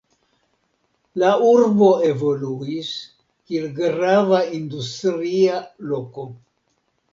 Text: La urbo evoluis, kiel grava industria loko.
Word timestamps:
La 1.23 1.29
urbo 1.49 1.89
evoluis, 2.07 2.89
kiel 3.51 3.69
grava 3.81 4.43
industria 4.63 5.63
loko. 5.95 6.29